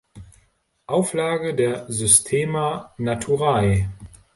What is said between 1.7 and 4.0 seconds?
Systema Naturae.